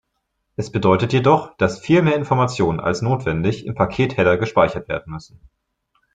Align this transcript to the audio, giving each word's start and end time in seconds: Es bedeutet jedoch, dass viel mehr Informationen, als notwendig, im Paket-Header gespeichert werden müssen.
Es 0.55 0.71
bedeutet 0.71 1.13
jedoch, 1.13 1.55
dass 1.57 1.79
viel 1.79 2.01
mehr 2.01 2.15
Informationen, 2.15 2.79
als 2.79 3.03
notwendig, 3.03 3.67
im 3.67 3.75
Paket-Header 3.75 4.35
gespeichert 4.39 4.89
werden 4.89 5.13
müssen. 5.13 5.39